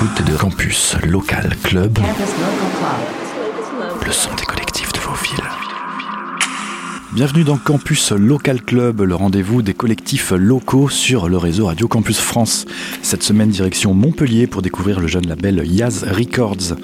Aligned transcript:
l'écoute 0.00 0.30
de 0.30 0.36
Campus 0.36 0.96
Local 1.04 1.56
Club, 1.62 1.98
le 4.06 4.12
son 4.12 4.30
des 4.36 4.44
collectifs 4.44 4.92
de 4.92 4.98
vos 5.00 5.14
villes. 5.14 5.44
Bienvenue 7.14 7.42
dans 7.42 7.56
Campus 7.56 8.12
Local 8.12 8.62
Club, 8.62 9.00
le 9.00 9.14
rendez-vous 9.16 9.60
des 9.60 9.74
collectifs 9.74 10.30
locaux 10.30 10.88
sur 10.88 11.28
le 11.28 11.36
réseau 11.36 11.66
Radio 11.66 11.88
Campus 11.88 12.20
France. 12.20 12.64
Cette 13.02 13.24
semaine, 13.24 13.48
direction 13.48 13.92
Montpellier 13.92 14.46
pour 14.46 14.62
découvrir 14.62 15.00
le 15.00 15.08
jeune 15.08 15.26
label 15.26 15.62
Yaz 15.66 16.04
Records. 16.04 16.76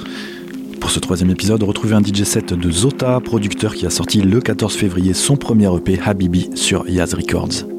Pour 0.80 0.90
ce 0.90 0.98
troisième 0.98 1.30
épisode, 1.30 1.62
retrouvez 1.62 1.94
un 1.94 2.02
DJ 2.02 2.24
set 2.24 2.52
de 2.52 2.70
Zota, 2.70 3.20
producteur 3.20 3.74
qui 3.74 3.86
a 3.86 3.90
sorti 3.90 4.22
le 4.22 4.40
14 4.40 4.74
février 4.74 5.14
son 5.14 5.36
premier 5.36 5.72
EP 5.76 6.00
Habibi 6.04 6.50
sur 6.56 6.88
Yaz 6.88 7.14
Records. 7.14 7.73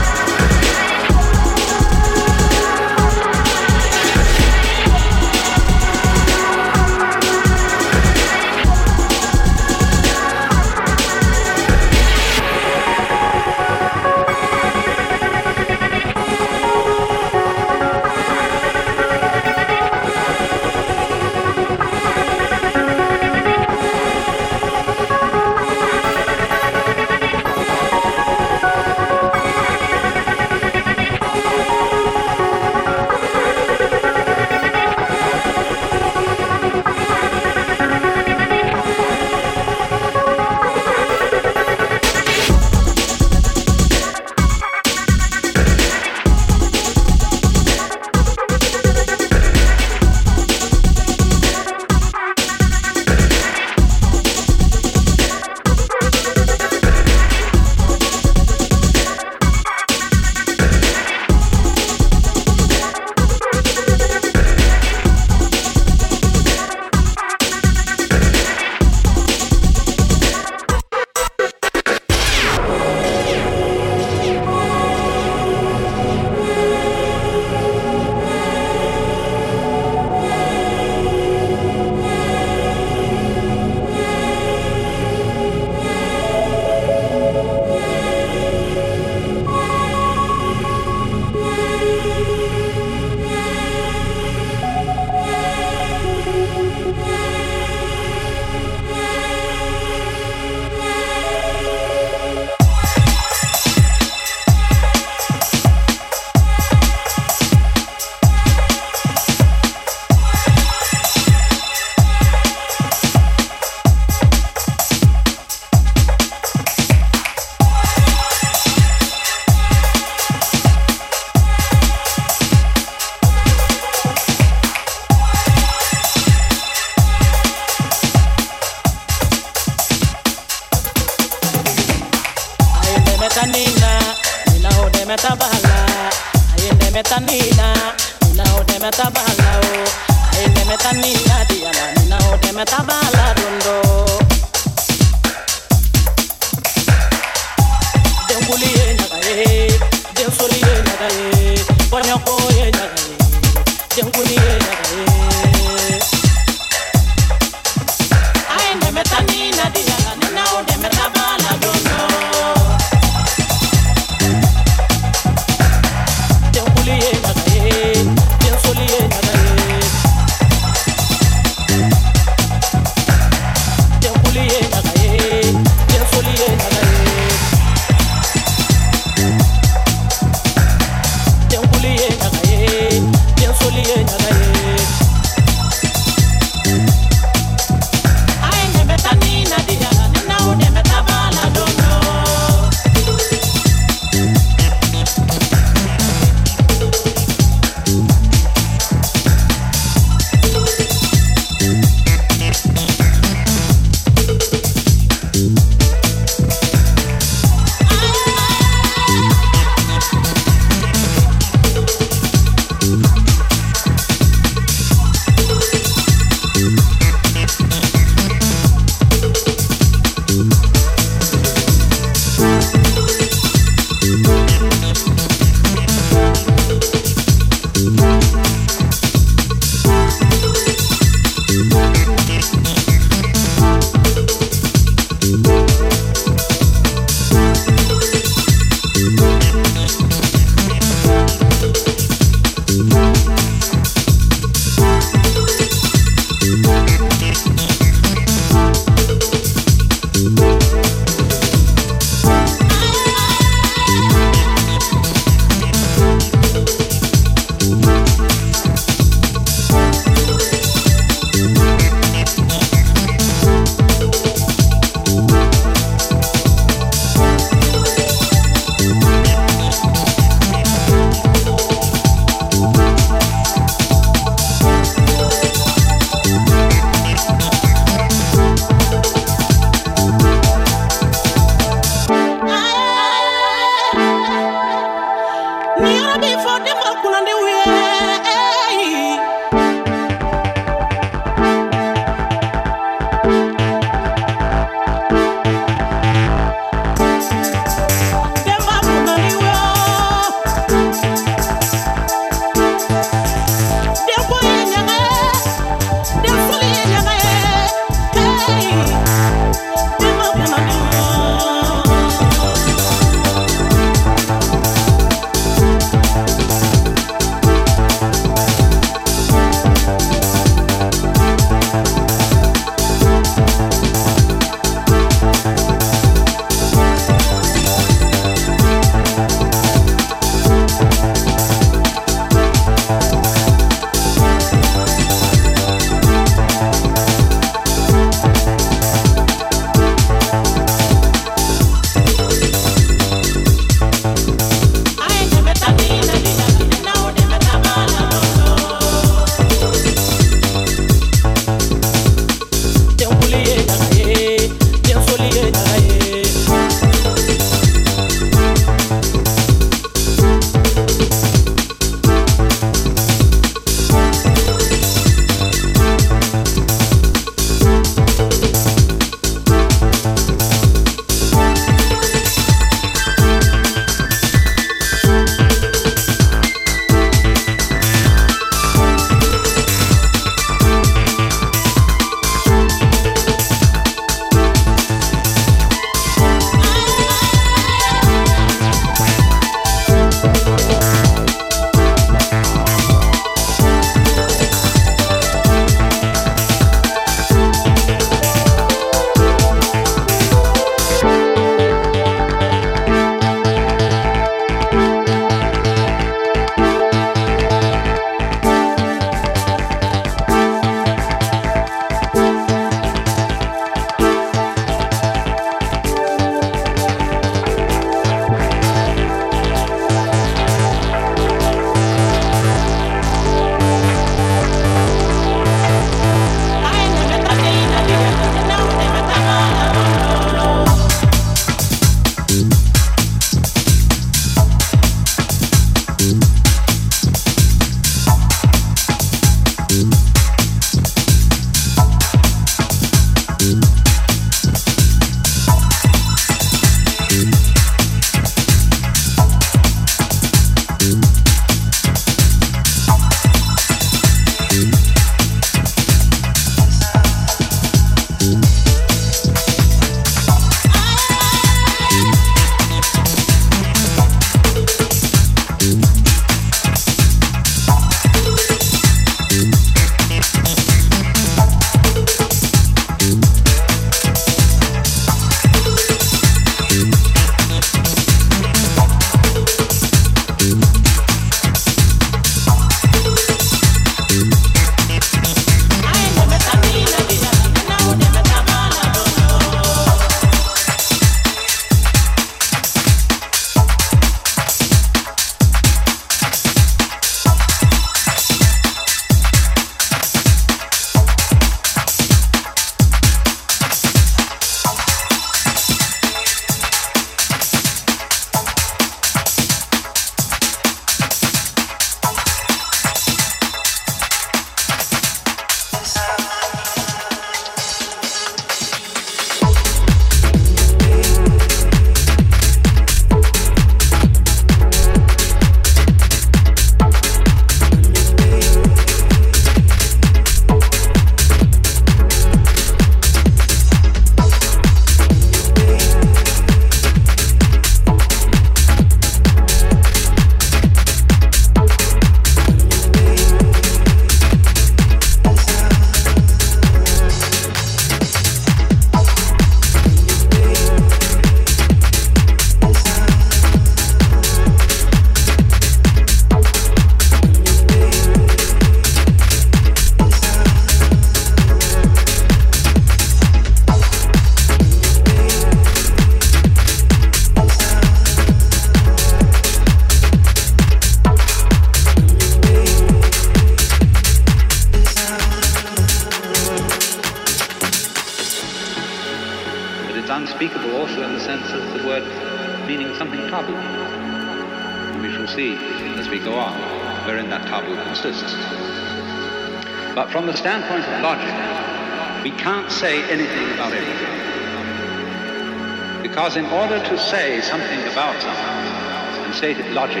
State 599.36 599.58
it 599.58 599.72
logically, 599.72 600.00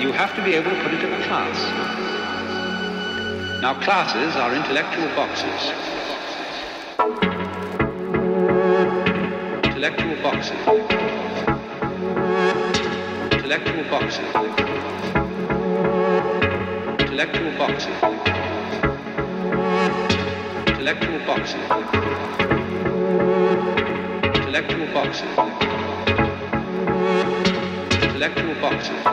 you 0.00 0.12
have 0.12 0.34
to 0.36 0.44
be 0.44 0.54
able 0.54 0.70
to 0.70 0.82
put 0.82 0.94
it 0.94 1.02
in 1.02 1.12
a 1.12 1.22
class. 1.26 1.58
Now 3.60 3.74
classes 3.82 4.36
are 4.36 4.54
intellectual 4.54 5.08
boxes. 5.16 5.72
Intellectual 9.64 10.16
boxes. 10.22 10.60
Intellectual 13.32 13.84
boxes. 13.90 14.30
Intellectual 17.00 17.52
boxes. 17.58 17.96
Intellectual 20.68 21.18
boxes. 21.26 21.66
Intellectual 24.36 24.86
boxes. 24.94 25.55
Intellectual 28.16 28.54
boxes. 28.62 29.04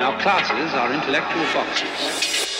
Now 0.00 0.18
classes 0.22 0.72
are 0.72 0.90
intellectual 0.94 1.44
boxes. 1.52 2.51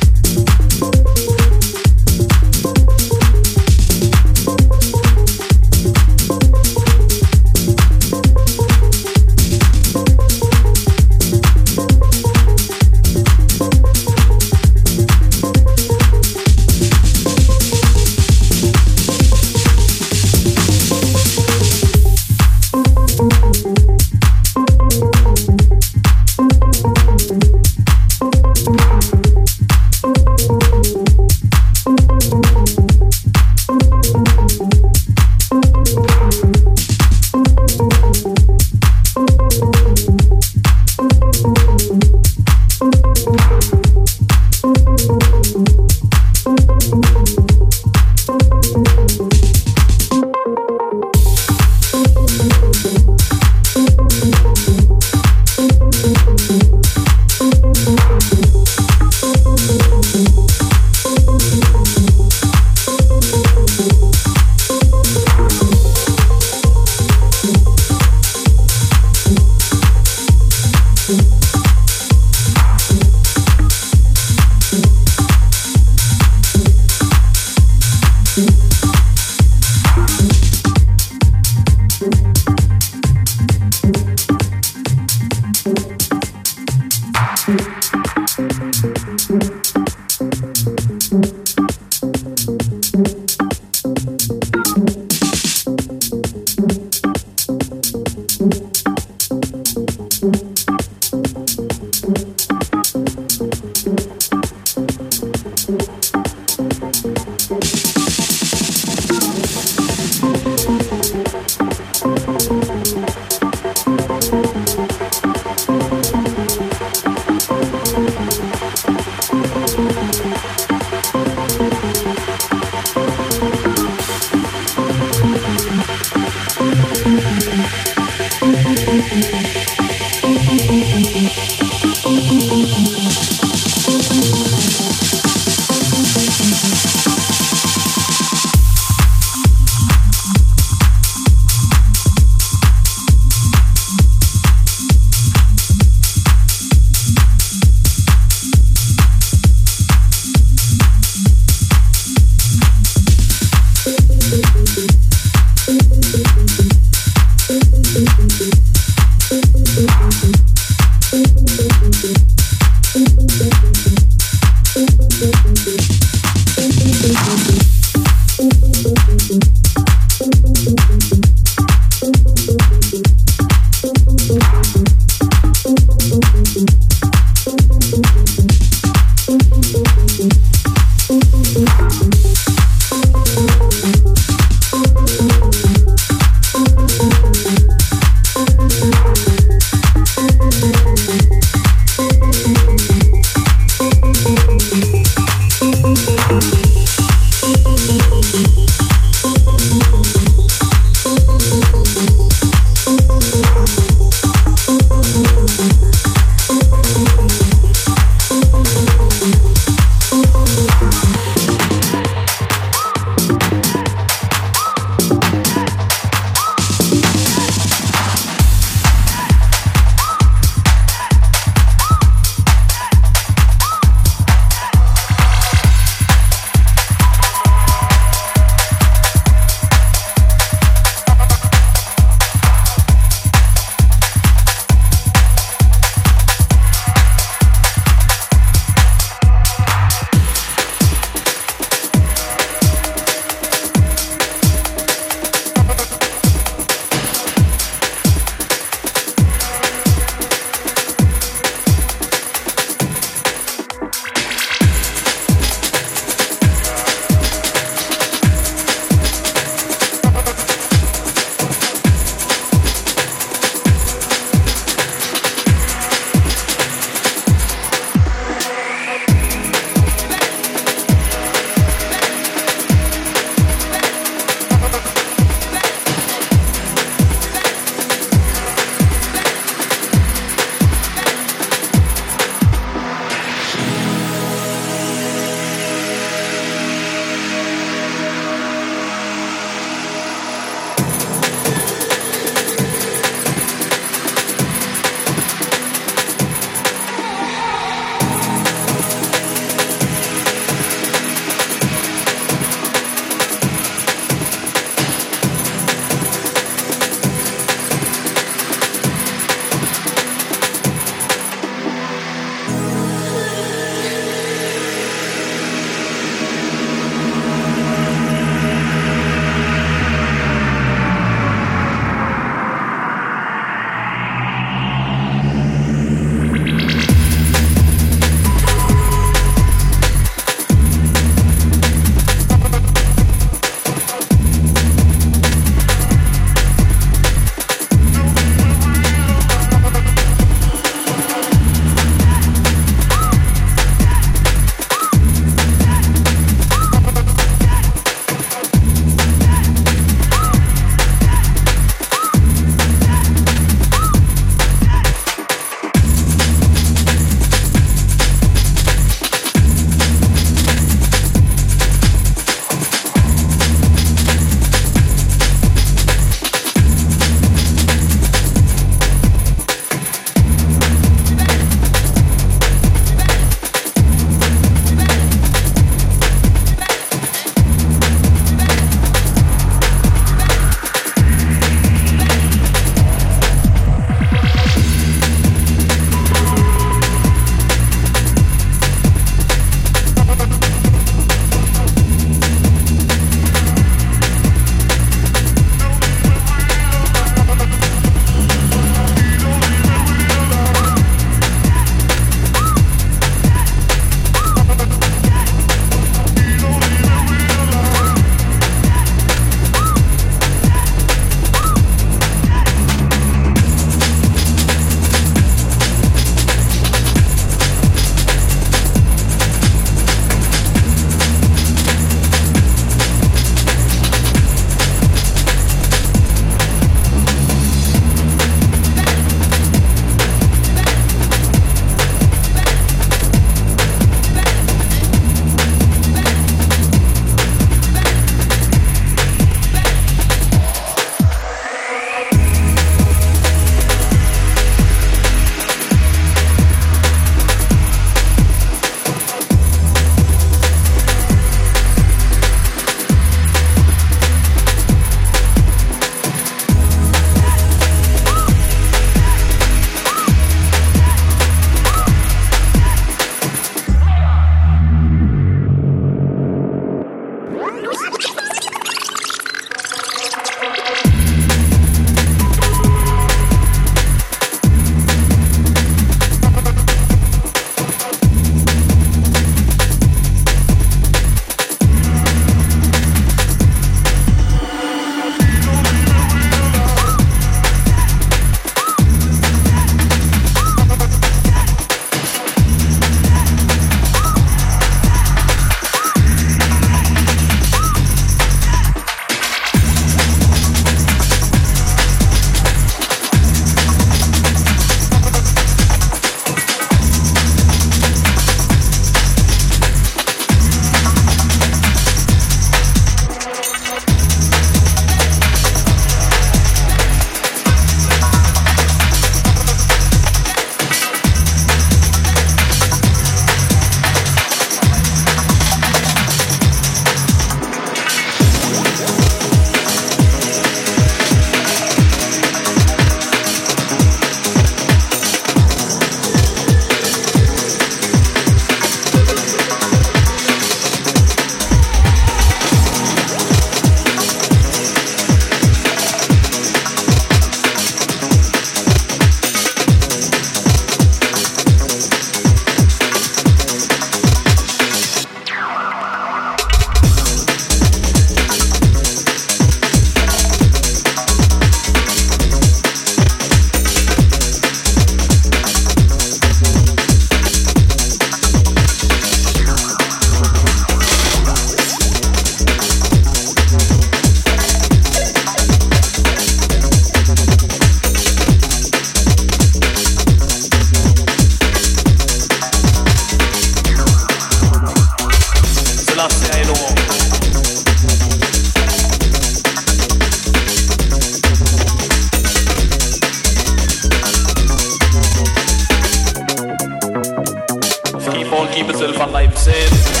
Alive, 599.35 600.00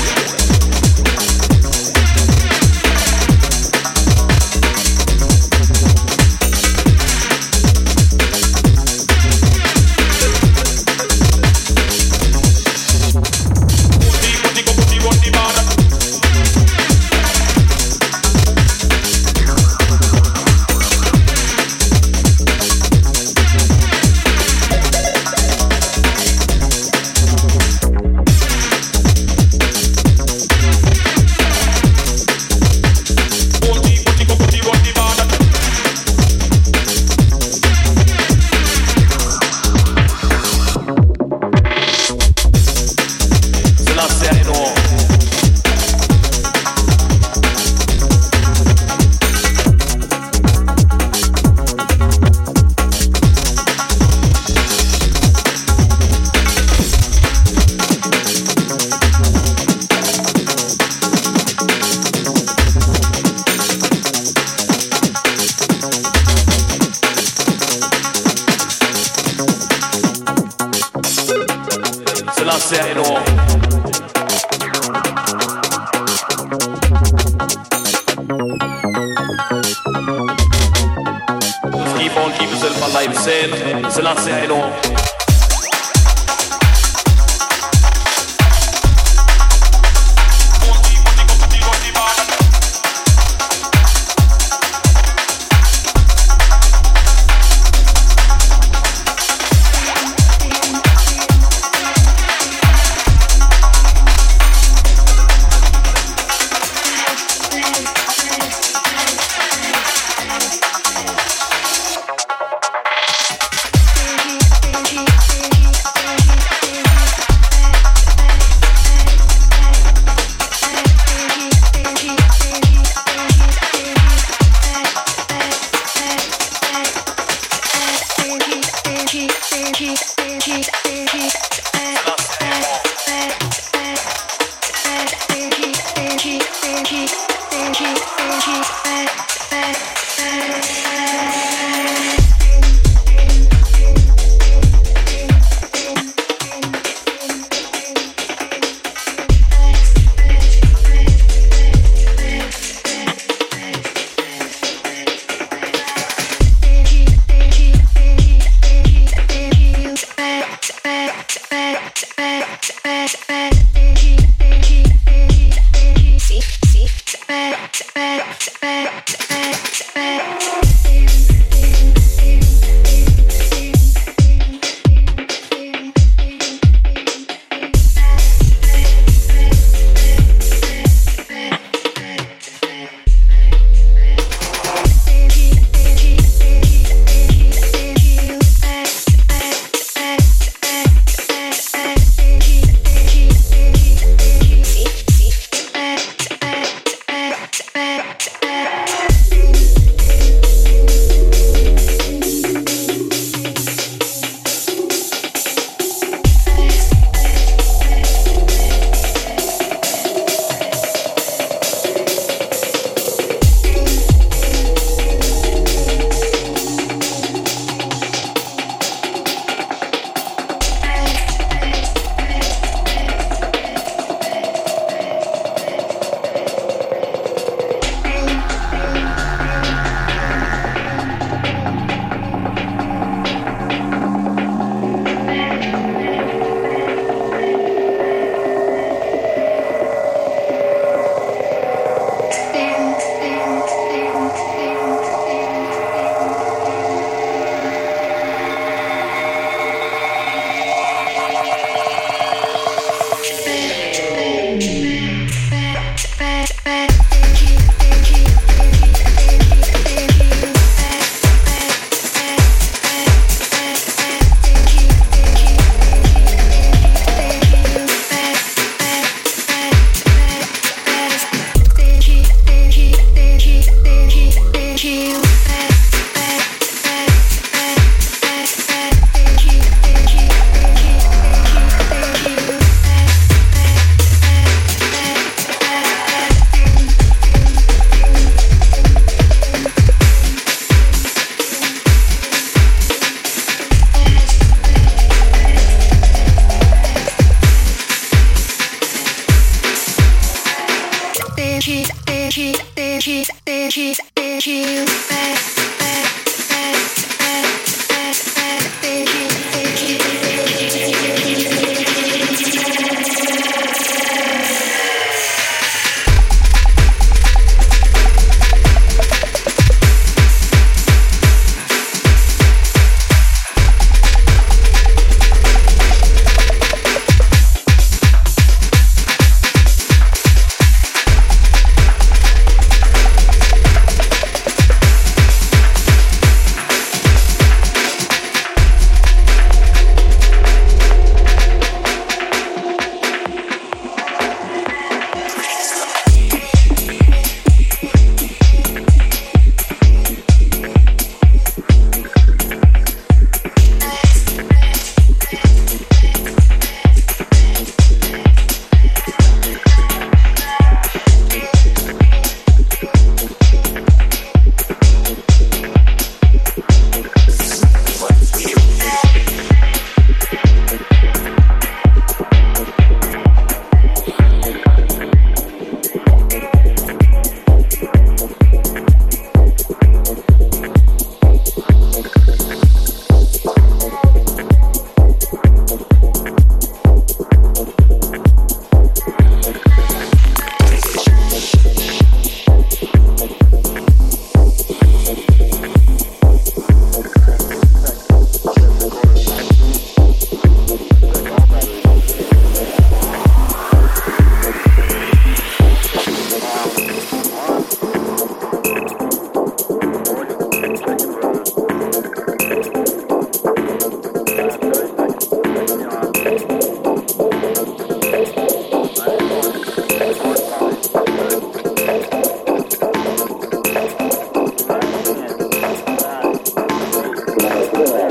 Lord. 427.89 428.10